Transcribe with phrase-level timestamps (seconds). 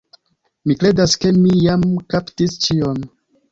[0.71, 1.85] Mi kredas ke mi jam
[2.17, 3.09] kaptis ĉion.